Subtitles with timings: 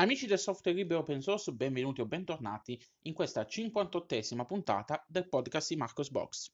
[0.00, 5.68] Amici del software libero open source, benvenuti o bentornati in questa 58esima puntata del podcast
[5.68, 6.50] di Marcos Box.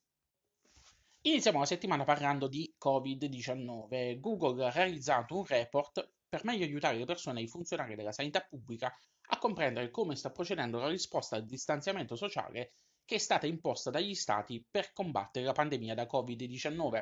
[1.21, 4.19] Iniziamo la settimana parlando di Covid-19.
[4.19, 8.41] Google ha realizzato un report per meglio aiutare le persone e i funzionari della sanità
[8.41, 8.93] pubblica
[9.29, 12.73] a comprendere come sta procedendo la risposta al distanziamento sociale
[13.05, 17.01] che è stata imposta dagli stati per combattere la pandemia da Covid-19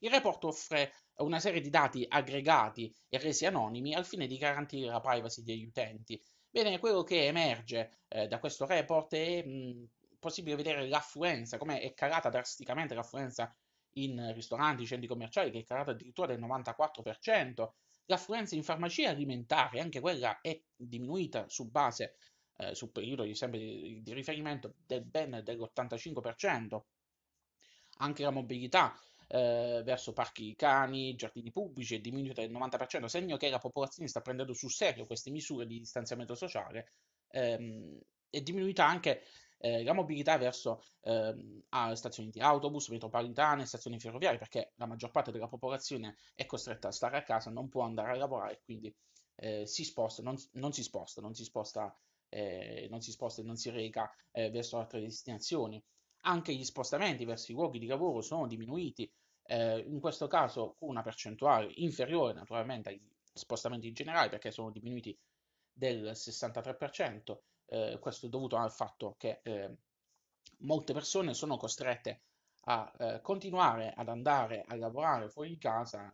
[0.00, 4.88] il report offre una serie di dati aggregati e resi anonimi al fine di garantire
[4.88, 6.20] la privacy degli utenti.
[6.50, 11.92] Bene, quello che emerge eh, da questo report è mh, possibile vedere l'affluenza, come è
[11.94, 13.54] calata drasticamente l'affluenza
[13.94, 17.68] in ristoranti, centri commerciali, che è calata addirittura del 94%,
[18.06, 22.14] l'affluenza in farmacie alimentari, anche quella è diminuita su base,
[22.56, 26.80] eh, sul periodo di, sempre di riferimento del ben dell'85%,
[27.98, 28.94] anche la mobilità
[29.28, 34.20] eh, verso parchi cani, giardini pubblici è diminuita del 90%, segno che la popolazione sta
[34.20, 36.92] prendendo sul serio queste misure di distanziamento sociale.
[37.30, 37.98] Ehm,
[38.30, 39.22] è diminuita anche
[39.58, 41.34] eh, la mobilità verso eh,
[41.94, 46.92] stazioni di autobus, metropolitane, stazioni ferroviarie, perché la maggior parte della popolazione è costretta a
[46.92, 48.94] stare a casa, non può andare a lavorare, quindi
[49.36, 51.94] eh, si sposta, non, non, si sposta, non si sposta,
[52.28, 55.82] eh, non si sposta e non si reca eh, verso altre destinazioni.
[56.22, 59.10] Anche gli spostamenti verso i luoghi di lavoro sono diminuiti,
[59.48, 63.00] eh, in questo caso con una percentuale inferiore naturalmente agli
[63.32, 65.16] spostamenti generali perché sono diminuiti
[65.72, 69.76] del 63%, eh, questo è dovuto al fatto che eh,
[70.58, 72.22] molte persone sono costrette
[72.64, 76.12] a eh, continuare ad andare a lavorare fuori casa,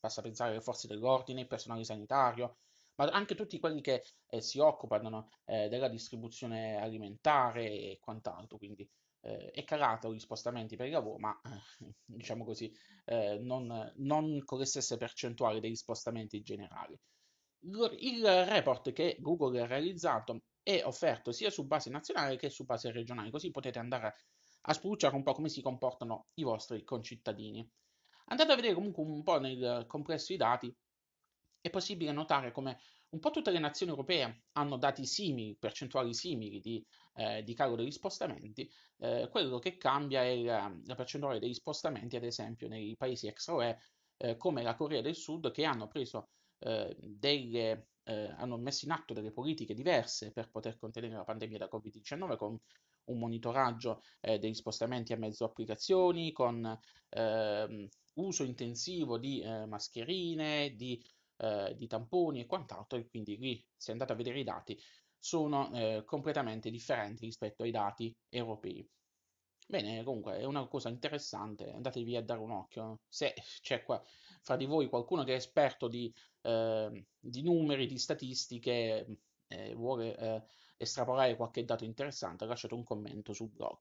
[0.00, 2.56] basta pensare alle forze dell'ordine, il personale sanitario,
[2.96, 8.86] ma anche tutti quelli che eh, si occupano eh, della distribuzione alimentare e quant'altro, quindi
[9.20, 12.72] eh, è calato gli spostamenti per il lavoro, ma eh, diciamo così,
[13.04, 16.98] eh, non, non, con le stesse percentuali degli spostamenti generali.
[17.60, 22.92] Il, report che Google ha realizzato è offerto sia su base nazionale che su base
[22.92, 24.14] regionale, così potete andare a,
[24.62, 27.68] a spulciare un po' come si comportano i vostri concittadini.
[28.26, 30.72] Andate a vedere comunque un po' nel complesso i dati,
[31.60, 32.78] è possibile notare come
[33.10, 37.74] un po' tutte le nazioni europee hanno dati simili, percentuali simili di, eh, di calo
[37.76, 42.96] degli spostamenti, eh, quello che cambia è la, la, percentuale degli spostamenti, ad esempio, nei
[42.96, 43.78] paesi extra-UE
[44.18, 48.90] eh, come la Corea del Sud, che hanno preso eh, delle, eh, hanno messo in
[48.90, 52.58] atto delle politiche diverse per poter contenere la pandemia da Covid-19 con
[53.04, 61.02] un monitoraggio eh, degli spostamenti a mezzo applicazioni, con ehm, uso intensivo di mascherine, di
[61.38, 64.78] eh, di tamponi e quant'altro, e quindi lì, se andate a vedere i dati,
[65.18, 68.88] sono eh, completamente differenti rispetto ai dati europei.
[69.66, 73.00] Bene, comunque è una cosa interessante, andatevi a dare un occhio.
[73.08, 74.02] Se c'è qua
[74.40, 76.10] fra di voi qualcuno che è esperto di,
[76.42, 80.42] eh, di numeri, di statistiche, e vuole eh,
[80.76, 83.78] estrapolare qualche dato interessante, lasciate un commento sul blog.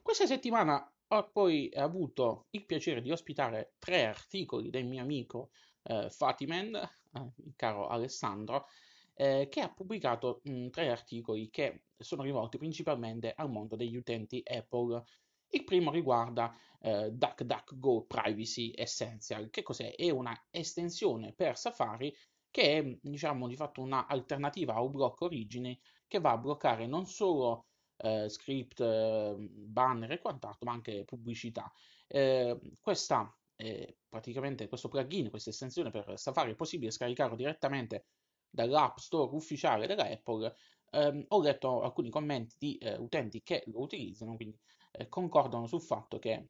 [0.00, 5.50] Questa settimana ho poi avuto il piacere di ospitare tre articoli del mio amico
[5.86, 8.66] eh, Fatimen, eh, il caro Alessandro,
[9.14, 14.42] eh, che ha pubblicato mh, tre articoli che sono rivolti principalmente al mondo degli utenti
[14.44, 15.02] Apple.
[15.48, 19.48] Il primo riguarda eh, DuckDuckGo Privacy Essential.
[19.48, 19.94] Che cos'è?
[19.94, 22.14] È una estensione per Safari
[22.50, 27.06] che è diciamo di fatto un'alternativa a un blocco origine che va a bloccare non
[27.06, 27.66] solo
[27.98, 31.70] eh, script, eh, banner e quant'altro, ma anche pubblicità.
[32.06, 38.06] Eh, questa eh, praticamente questo plugin, questa estensione per Safari è possibile scaricarlo direttamente
[38.50, 40.54] dall'App Store ufficiale della Apple.
[40.90, 44.58] Eh, ho letto alcuni commenti di eh, utenti che lo utilizzano, quindi
[44.92, 46.48] eh, concordano sul fatto che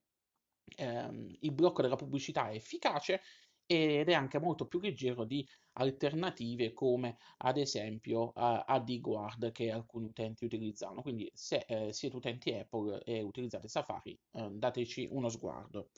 [0.77, 3.21] ehm, il blocco della pubblicità è efficace
[3.69, 8.33] ed è anche molto più leggero di alternative come ad esempio uh,
[8.65, 11.03] AdGuard che alcuni utenti utilizzano.
[11.03, 15.91] Quindi se eh, siete utenti Apple e utilizzate Safari, eh, dateci uno sguardo.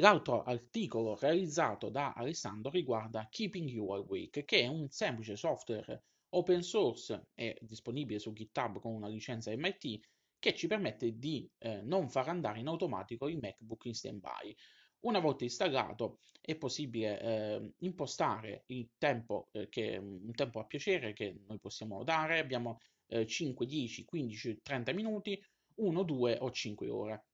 [0.00, 6.62] L'altro articolo realizzato da Alessandro riguarda Keeping You Awake, che è un semplice software open
[6.62, 10.00] source e disponibile su GitHub con una licenza MIT
[10.38, 14.54] che ci permette di eh, non far andare in automatico il MacBook in standby.
[15.00, 21.12] Una volta installato è possibile eh, impostare il tempo, eh, che, un tempo a piacere
[21.12, 22.78] che noi possiamo dare, abbiamo
[23.08, 25.42] 5, 10, 15, 30 minuti,
[25.76, 27.24] 1, 2 o 5 ore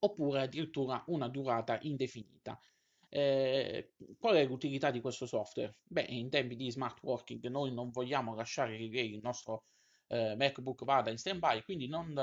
[0.00, 2.58] oppure addirittura una durata indefinita.
[3.08, 5.78] Eh, qual è l'utilità di questo software?
[5.82, 9.64] Beh, in tempi di smart working noi non vogliamo lasciare che il nostro
[10.08, 12.16] eh, MacBook vada in standby, quindi non,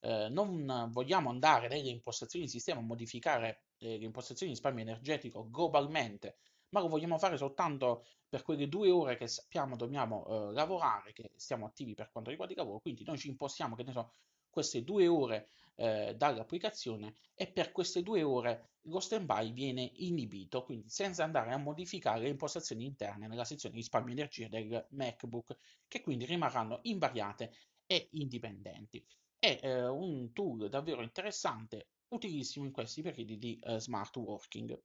[0.00, 4.84] eh, non, vogliamo andare nelle impostazioni di sistema a modificare eh, le impostazioni di risparmio
[4.84, 6.36] energetico globalmente,
[6.70, 11.30] ma lo vogliamo fare soltanto per quelle due ore che sappiamo dobbiamo uh, lavorare, che
[11.36, 14.10] stiamo attivi per quanto riguarda il lavoro, quindi noi ci impostiamo, che ne so,
[14.54, 20.88] queste due ore eh, dall'applicazione e per queste due ore lo standby viene inibito, quindi
[20.88, 25.56] senza andare a modificare le impostazioni interne nella sezione risparmio energia del MacBook,
[25.88, 27.52] che quindi rimarranno invariate
[27.86, 29.04] e indipendenti.
[29.36, 34.80] È eh, un tool davvero interessante, utilissimo in questi periodi di eh, smart working.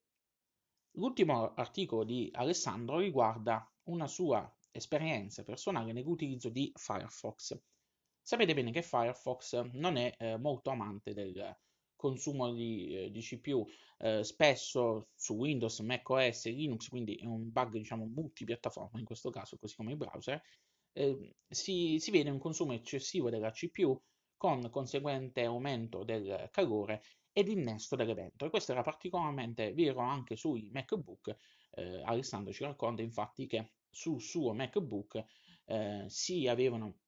[0.94, 7.58] L'ultimo articolo di Alessandro riguarda una sua esperienza personale nell'utilizzo di Firefox.
[8.30, 11.58] Sapete bene che Firefox non è eh, molto amante del
[11.96, 13.66] consumo di, eh, di CPU,
[13.98, 19.32] eh, spesso su Windows, macOS e Linux, quindi è un bug diciamo multipiattaforma in questo
[19.32, 20.40] caso, così come il browser,
[20.94, 24.00] eh, si, si vede un consumo eccessivo della CPU
[24.38, 28.46] con conseguente aumento del calore ed innesto dell'evento.
[28.46, 31.36] E questo era particolarmente vero anche sui MacBook.
[31.72, 35.20] Eh, Alessandro ci racconta infatti che sul suo MacBook
[35.66, 37.00] eh, si avevano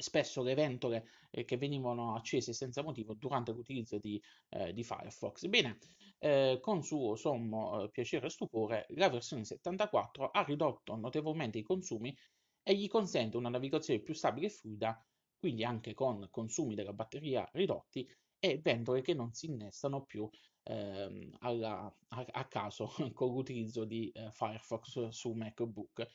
[0.00, 4.20] spesso le ventole eh, che venivano accese senza motivo durante l'utilizzo di,
[4.50, 5.46] eh, di Firefox.
[5.46, 5.78] Bene,
[6.18, 11.62] eh, con suo sommo eh, piacere e stupore, la versione 74 ha ridotto notevolmente i
[11.62, 12.16] consumi
[12.62, 15.02] e gli consente una navigazione più stabile e fluida,
[15.38, 18.08] quindi anche con consumi della batteria ridotti
[18.38, 20.28] e ventole che non si innestano più
[20.64, 26.06] ehm, alla, a, a, caso con l'utilizzo di eh, Firefox su MacBook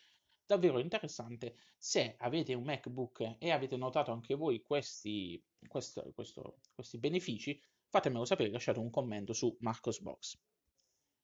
[0.45, 1.56] davvero interessante.
[1.77, 8.25] Se avete un MacBook e avete notato anche voi questi, questo, questo, questi benefici, fatemelo
[8.25, 10.38] sapere, lasciate un commento su Marcosbox.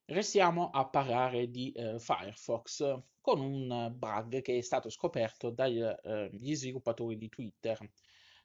[0.06, 6.30] Restiamo a parlare di eh, Firefox con un bug che è stato scoperto dagli eh,
[6.34, 7.78] sviluppatori di Twitter.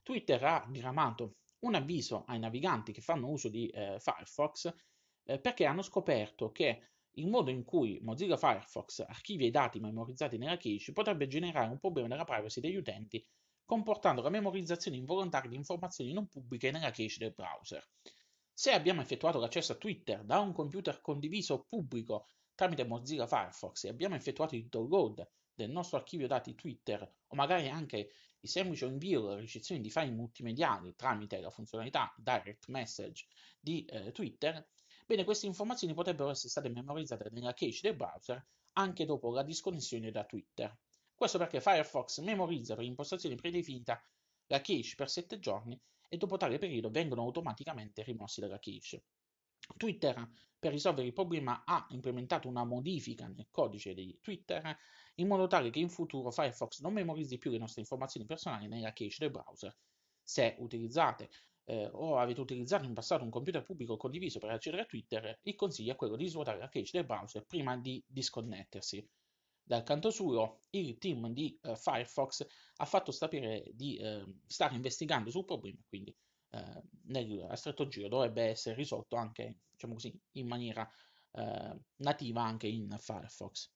[0.03, 4.73] Twitter ha diramato un avviso ai naviganti che fanno uso di eh, Firefox
[5.25, 6.81] eh, perché hanno scoperto che
[7.19, 11.79] il modo in cui Mozilla Firefox archivia i dati memorizzati nella cache potrebbe generare un
[11.79, 13.25] problema della privacy degli utenti,
[13.65, 17.87] comportando la memorizzazione involontaria di informazioni non pubbliche nella cache del browser.
[18.53, 23.89] Se abbiamo effettuato l'accesso a Twitter da un computer condiviso pubblico tramite Mozilla Firefox e
[23.89, 28.11] abbiamo effettuato il download del nostro archivio dati Twitter o magari anche
[28.41, 33.27] il semplice invio o ricezione di file multimediali tramite la funzionalità Direct Message
[33.59, 34.67] di eh, Twitter,
[35.09, 40.11] Bene, queste informazioni potrebbero essere state memorizzate nella cache del browser anche dopo la disconnessione
[40.11, 40.77] da Twitter.
[41.15, 44.03] Questo perché Firefox memorizza per impostazione predefinita
[44.49, 49.05] la cache per 7 giorni e dopo tale periodo vengono automaticamente rimossi dalla cache.
[49.77, 54.77] Twitter, per risolvere il problema, ha implementato una modifica nel codice di Twitter
[55.15, 58.93] in modo tale che in futuro Firefox non memorizzi più le nostre informazioni personali nella
[58.93, 59.73] cache del browser.
[60.21, 61.31] Se utilizzate
[61.67, 65.55] eh, o avete utilizzato in passato un computer pubblico condiviso per accedere a Twitter, il
[65.55, 69.07] consiglio è quello di svuotare la cache del browser prima di disconnettersi.
[69.63, 72.47] Dal canto suo, il team di uh, Firefox
[72.77, 76.15] ha fatto sapere di uh, stare investigando sul problema, quindi
[76.51, 80.89] uh, nel, a stretto giro dovrebbe essere risolto anche, diciamo così, in maniera
[81.97, 83.71] nativa anche in Firefox.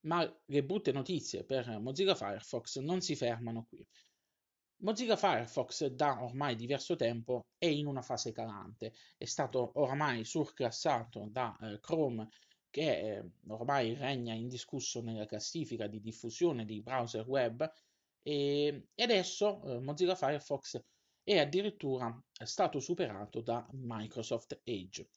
[0.00, 3.86] Ma le brutte notizie per Mozilla Firefox non si fermano qui.
[4.80, 11.28] Mozilla Firefox da ormai diverso tempo è in una fase calante, è stato ormai surclassato
[11.30, 12.28] da eh, Chrome
[12.68, 17.66] che eh, ormai regna indiscusso nella classifica di diffusione di browser web
[18.22, 20.82] e, e adesso eh, Mozilla Firefox
[21.22, 25.08] è addirittura stato superato da Microsoft Edge.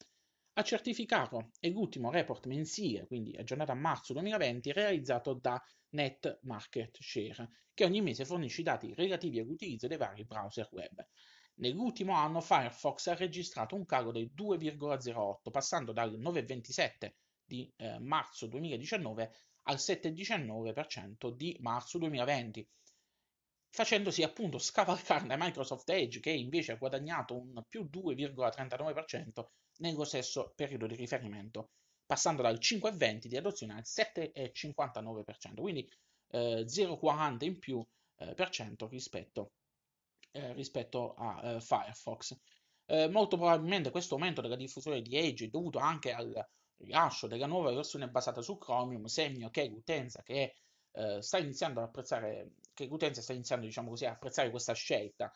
[0.60, 5.58] A certificarlo è l'ultimo report mensile, quindi aggiornato a marzo 2020, realizzato da
[5.92, 11.02] Net Market Share, che ogni mese fornisce i dati relativi all'utilizzo dei vari browser web.
[11.60, 17.14] Nell'ultimo anno Firefox ha registrato un calo del 2,08, passando dal 9,27
[17.46, 19.32] di eh, marzo 2019
[19.64, 22.70] al 7,19% di marzo 2020,
[23.70, 29.46] facendosi appunto scavalcare da Microsoft Edge che invece ha guadagnato un più 2,39%
[29.78, 31.72] nello stesso periodo di riferimento,
[32.06, 35.90] passando dal 5,20 di adozione al 7,59%, quindi
[36.32, 37.86] eh, 0,40 in più
[38.18, 39.52] eh, per cento rispetto,
[40.32, 42.38] eh, rispetto a eh, Firefox.
[42.86, 46.48] Eh, molto probabilmente questo aumento della diffusione di Edge è dovuto anche al
[46.78, 50.56] rilascio della nuova versione basata su Chromium, segno che l'utenza che
[50.92, 55.32] eh, sta iniziando ad apprezzare, che l'utenza sta iniziando diciamo così, a apprezzare questa scelta.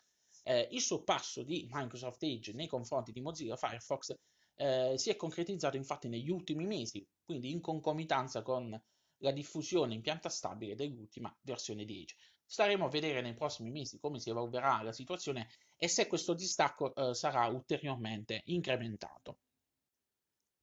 [0.46, 4.14] il sorpasso di Microsoft Edge nei confronti di Mozilla Firefox
[4.56, 8.80] eh, si è concretizzato infatti negli ultimi mesi, quindi in concomitanza con
[9.18, 12.16] la diffusione in pianta stabile dell'ultima versione di Edge.
[12.46, 16.94] Staremo a vedere nei prossimi mesi come si evolverà la situazione e se questo distacco
[16.94, 19.38] eh, sarà ulteriormente incrementato.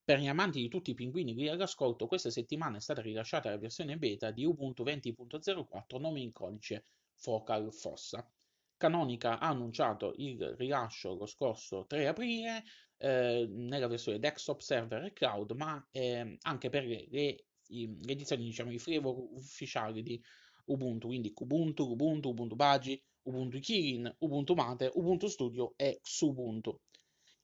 [0.04, 3.58] Per gli amanti di tutti i pinguini qui all'ascolto, questa settimana è stata rilasciata la
[3.58, 8.28] versione beta di Ubuntu 20.04 nome in codice Focal Fossa.
[8.76, 12.64] Canonica ha annunciato il rilascio lo scorso 3 aprile
[12.96, 18.44] eh, nella versione desktop server e cloud, ma eh, anche per le, le, le edizioni,
[18.44, 20.20] diciamo, i flavor ufficiali di
[20.64, 26.80] Ubuntu, quindi Kubuntu, Ubuntu, Ubuntu Baji, Ubuntu Kirin, Ubuntu Mate, Ubuntu Studio e Xubuntu.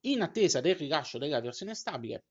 [0.01, 2.25] In attesa del rilascio della versione stabile,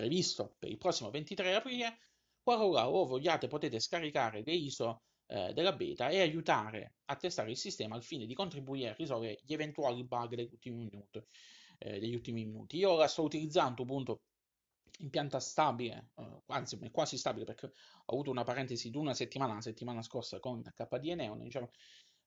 [0.00, 1.98] previsto per il prossimo 23 aprile,
[2.42, 7.56] qualora lo vogliate potete scaricare le ISO eh, della beta e aiutare a testare il
[7.58, 11.22] sistema al fine di contribuire a risolvere gli eventuali bug degli ultimi minuti.
[11.78, 12.76] Eh, degli ultimi minuti.
[12.76, 14.20] Io la sto utilizzando appunto
[14.98, 19.54] in pianta stabile, eh, anzi quasi stabile perché ho avuto una parentesi di una settimana,
[19.54, 21.70] la settimana scorsa con KDE Neon, diciamo,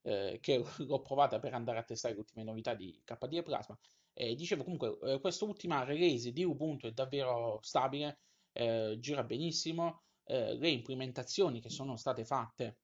[0.02, 3.78] eh, che l'ho provata per andare a testare le ultime novità di KDE Plasma.
[4.14, 8.20] E dicevo comunque, eh, quest'ultima release di Ubuntu è davvero stabile,
[8.52, 12.78] eh, gira benissimo, eh, le implementazioni che sono state fatte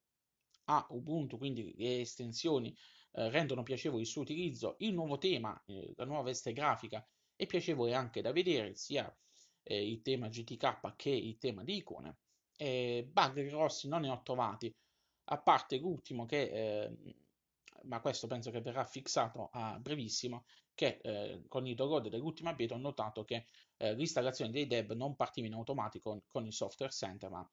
[0.64, 2.76] a Ubuntu, quindi le estensioni
[3.12, 4.74] eh, rendono piacevole il suo utilizzo.
[4.78, 7.06] Il nuovo tema, eh, la nuova veste grafica
[7.36, 9.12] è piacevole anche da vedere, sia
[9.62, 12.16] eh, il tema GTK che il tema di icone.
[12.56, 14.74] bug grossi non ne ho trovati,
[15.24, 17.14] a parte l'ultimo che, ehm,
[17.84, 20.44] ma questo penso che verrà fissato a brevissimo,
[20.74, 23.46] che eh, con il download dell'ultima beta ho notato che
[23.76, 27.50] eh, l'installazione dei deb non partiva in automatico con, il software center, ma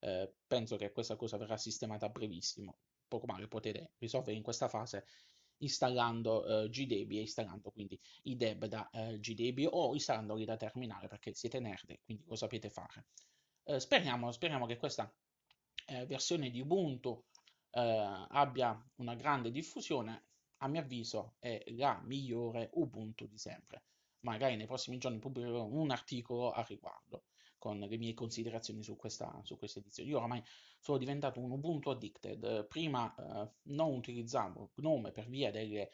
[0.00, 2.78] eh, penso che questa cosa verrà sistemata a brevissimo.
[3.08, 5.06] Poco male potete risolvere in questa fase
[5.58, 11.08] installando eh, GDebi e installando quindi i deb da eh, GDebi o installandoli da terminale
[11.08, 13.06] perché siete nerd quindi lo sapete fare.
[13.64, 15.10] Eh, speriamo, speriamo che questa
[15.86, 17.24] eh, versione di Ubuntu
[17.76, 20.24] eh, abbia una grande diffusione.
[20.60, 23.84] A mio avviso è la migliore Ubuntu di sempre.
[24.20, 27.24] Magari nei prossimi giorni pubblicherò un articolo a riguardo
[27.58, 30.08] con le mie considerazioni su questa, su questa edizione.
[30.08, 30.42] Io oramai
[30.80, 32.66] sono diventato un Ubuntu addicted.
[32.66, 35.90] Prima eh, non utilizzavo Gnome per via delle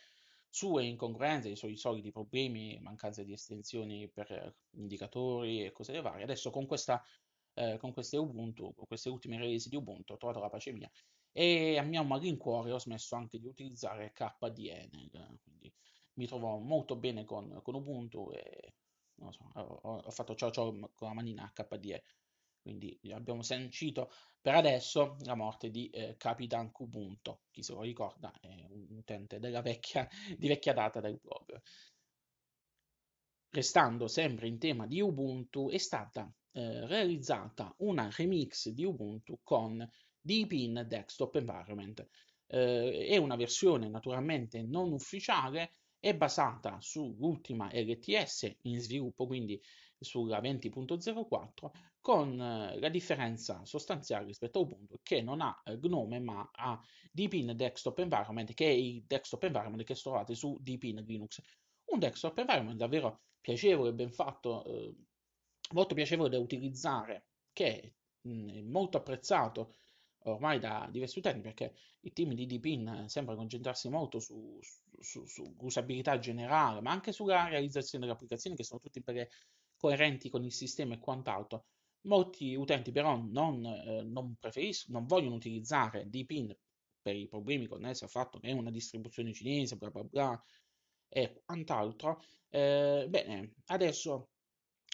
[0.48, 6.22] sue incongruenze, i suoi soliti problemi, mancanza di estensioni per indicatori e cose varie.
[6.24, 7.02] Adesso con, questa,
[7.54, 10.90] eh, con queste Ubuntu, con queste ultime release di Ubuntu, ho trovato la pace mia
[11.32, 14.88] e a mio malincuore ho smesso anche di utilizzare KDE,
[15.42, 15.72] quindi
[16.14, 18.74] mi trovo molto bene con, con Ubuntu e
[19.30, 22.02] so, ho, ho fatto ciao ciao con la manina HDE.
[22.62, 27.40] Quindi abbiamo sancito per adesso la morte di eh, Capitan Kubuntu.
[27.50, 30.08] Chi se lo ricorda è un utente vecchia,
[30.38, 31.60] di vecchia data del blog.
[33.50, 39.84] Restando sempre in tema di Ubuntu, è stata eh, realizzata una remix di Ubuntu con
[40.22, 42.06] Deepin Desktop Environment.
[42.46, 49.60] Eh, è una versione naturalmente non ufficiale è basata sull'ultima LTS in sviluppo, quindi
[50.00, 56.18] sulla 20.04, con eh, la differenza sostanziale rispetto a Ubuntu che non ha eh, Gnome
[56.18, 56.80] ma ha
[57.12, 61.40] Deepin Desktop Environment, che è il desktop environment che trovate su Deepin Linux.
[61.84, 64.94] Un desktop environment davvero piacevole, ben fatto, eh,
[65.72, 67.92] molto piacevole da utilizzare, che è
[68.62, 69.74] molto apprezzato
[70.24, 74.58] ormai da diversi utenti perché il team di Deepin sembra concentrarsi molto su,
[74.98, 79.28] su, su, usabilità generale, ma anche sulla realizzazione delle applicazioni che sono tutte
[79.76, 81.66] coerenti con il sistema e quant'altro.
[82.02, 86.54] Molti utenti però non, eh, non preferiscono, non vogliono utilizzare Deepin
[87.00, 90.44] per i problemi connessi al fatto che è una distribuzione cinese, bla bla bla
[91.08, 92.22] e quant'altro.
[92.48, 94.30] Eh, bene, adesso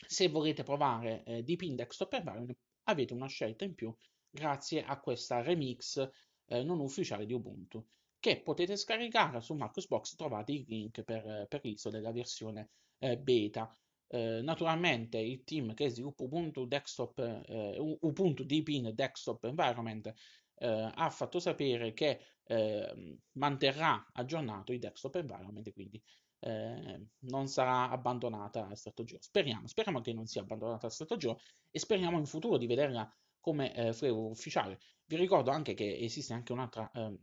[0.06, 3.94] se volete provare eh, Deepin Desktop Environment avete una scelta in più
[4.30, 6.08] grazie a questa remix
[6.46, 7.84] eh, non ufficiale di Ubuntu
[8.20, 13.72] che potete scaricare su Marcosbox trovate il link per, per l'ISO della versione eh, beta.
[14.10, 20.12] Eh, naturalmente il team che sviluppa Ubuntu Desktop eh, Ubuntu Deepin Desktop Environment
[20.58, 26.02] eh, ha fatto sapere che ehm, manterrà aggiornato il desktop environment quindi
[26.40, 31.16] eh, non sarà abbandonata a stato giro speriamo speriamo che non sia abbandonata a stato
[31.16, 31.38] giro
[31.70, 33.08] e speriamo in futuro di vederla
[33.40, 34.78] come eh, flavor ufficiale.
[35.04, 37.18] Vi ricordo anche che esiste anche un'altra eh,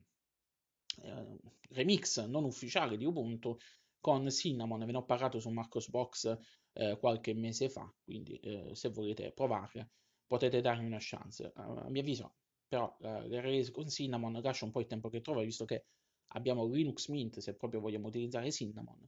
[1.04, 1.38] eh,
[1.70, 3.58] remix non ufficiale di Ubuntu
[4.00, 6.38] con Cinnamon, ve ne ho parlato su Marcosbox
[6.74, 9.90] eh, qualche mese fa, quindi eh, se volete provare
[10.28, 11.52] potete darmi una chance.
[11.56, 12.36] a mio avviso,
[12.68, 15.86] però, le release con Cinnamon lascia un po' il tempo che trova, visto che
[16.30, 19.08] abbiamo Linux Mint, se proprio vogliamo utilizzare Cinnamon.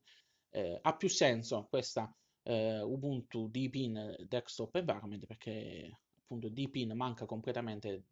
[0.50, 2.12] Eh, ha più senso questa
[2.48, 8.04] Ubuntu Deepin Desktop Environment perché appunto Deepin manca completamente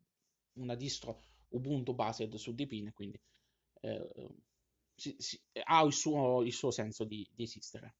[0.54, 3.20] una distro Ubuntu based su Deepin, quindi
[3.82, 4.10] eh,
[4.96, 7.96] si, si, ha il suo, il suo senso di, di, esistere.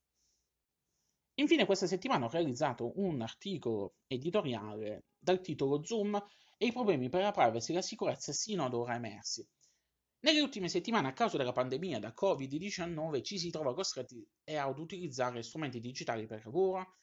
[1.34, 6.14] Infine, questa settimana ho realizzato un articolo editoriale dal titolo Zoom
[6.56, 9.46] e i problemi per la privacy e la sicurezza sino ad ora emersi.
[10.20, 15.42] Nelle ultime settimane, a causa della pandemia da Covid-19, ci si trova costretti ad utilizzare
[15.42, 16.96] strumenti digitali per lavoro,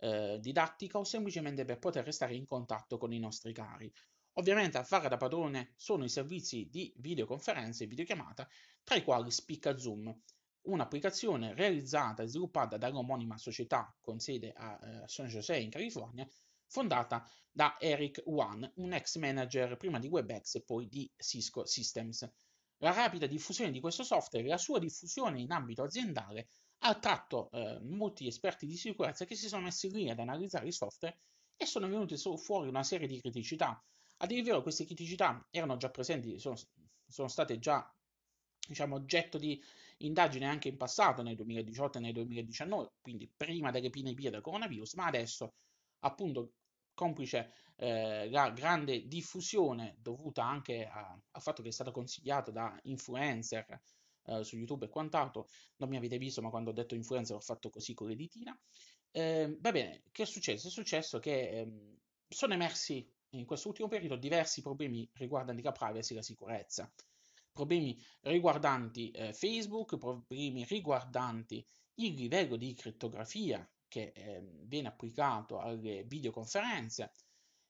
[0.00, 3.92] eh, didattica o semplicemente per poter restare in contatto con i nostri cari.
[4.34, 8.48] Ovviamente a fare da padrone sono i servizi di videoconferenza e videochiamata,
[8.82, 10.14] tra i quali spicca Zoom,
[10.62, 16.26] un'applicazione realizzata e sviluppata dall'omonima società con sede a eh, San José in California,
[16.66, 22.30] fondata da Eric Wan, un ex manager prima di WebEx e poi di Cisco Systems.
[22.78, 26.48] La rapida diffusione di questo software e la sua diffusione in ambito aziendale
[26.82, 30.72] ha attratto eh, molti esperti di sicurezza che si sono messi lì ad analizzare il
[30.72, 31.18] software
[31.56, 33.82] e sono venute fuori una serie di criticità.
[34.18, 36.56] A dire il vero, queste criticità erano già presenti, sono,
[37.06, 37.92] sono state già
[38.66, 39.62] diciamo, oggetto di
[39.98, 45.06] indagine anche in passato, nel 2018 e nel 2019, quindi prima dell'epidemia del coronavirus, ma
[45.06, 45.54] adesso,
[46.00, 46.52] appunto,
[46.94, 52.78] complice eh, la grande diffusione dovuta anche a, al fatto che è stato consigliato da
[52.84, 53.80] influencer
[54.26, 57.40] eh, su YouTube e quant'altro, non mi avete visto, ma quando ho detto influencer ho
[57.40, 58.58] fatto così con le ditina.
[59.10, 60.68] Eh, va bene, che è successo?
[60.68, 61.96] È successo che ehm,
[62.28, 66.92] sono emersi in questo ultimo periodo diversi problemi riguardanti la privacy e la sicurezza
[67.52, 71.64] problemi riguardanti eh, Facebook, problemi riguardanti
[71.96, 77.12] il livello di crittografia che eh, viene applicato alle videoconferenze,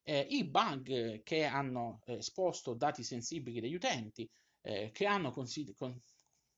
[0.02, 4.28] eh, i bug che hanno esposto dati sensibili degli utenti,
[4.60, 6.00] eh, che hanno, consi- con-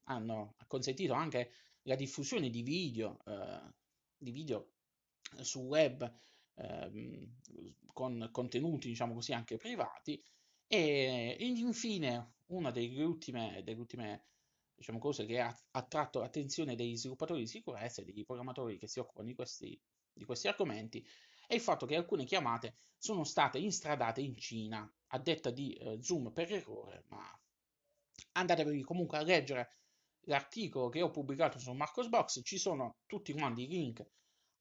[0.04, 3.72] hanno, consentito anche la diffusione di video, eh,
[4.16, 4.72] di video
[5.40, 6.12] sul web
[6.54, 7.36] ehm,
[7.92, 10.22] con contenuti, diciamo così, anche privati,
[10.66, 14.24] e infine una delle ultime, delle ultime
[14.74, 18.98] diciamo, cose che ha attratto l'attenzione degli sviluppatori di sicurezza e degli programmatori che si
[18.98, 19.78] occupano di questi,
[20.12, 21.06] di questi argomenti
[21.46, 25.98] è il fatto che alcune chiamate sono state instradate in Cina a detta di eh,
[26.00, 27.22] Zoom per errore, ma
[28.32, 29.76] andatevi comunque a leggere
[30.26, 34.04] l'articolo che ho pubblicato su Marcosbox, ci sono tutti quanti i link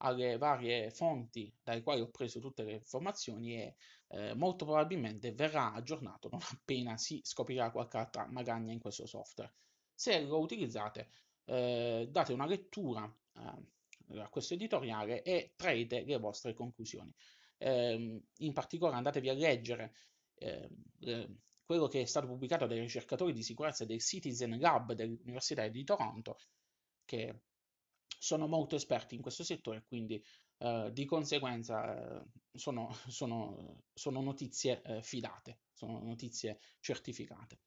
[0.03, 3.75] alle varie fonti dalle quali ho preso tutte le informazioni e
[4.09, 9.53] eh, molto probabilmente verrà aggiornato non appena si scoprirà qualche altra magagna in questo software.
[9.93, 11.09] Se lo utilizzate,
[11.45, 17.13] eh, date una lettura eh, a questo editoriale e traete le vostre conclusioni.
[17.57, 19.93] Ehm, in particolare andatevi a leggere
[20.35, 21.37] ehm,
[21.71, 26.37] quello che è stato pubblicato dai ricercatori di sicurezza del Citizen Lab dell'Università di Toronto,
[27.05, 27.43] che
[28.19, 30.21] sono molto esperti in questo settore, quindi
[30.57, 37.61] eh, di conseguenza eh, sono, sono, sono, notizie eh, fidate, sono notizie certificate.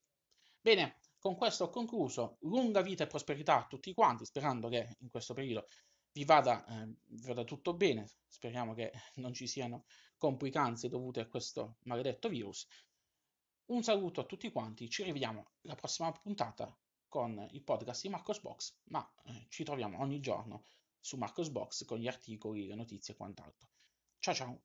[0.61, 2.37] Bene, con questo ho concluso.
[2.41, 5.65] Lunga vita e prosperità a tutti quanti, sperando che in questo periodo
[6.11, 8.07] vi vada, eh, vi vada tutto bene.
[8.27, 12.67] Speriamo che non ci siano complicanze dovute a questo maledetto virus.
[13.67, 16.71] Un saluto a tutti quanti, ci rivediamo alla prossima puntata
[17.07, 20.65] con il podcast di Marcos Box, ma eh, ci troviamo ogni giorno
[20.99, 23.69] su Marcos Box con gli articoli, le notizie e quant'altro.
[24.19, 24.61] Ciao ciao!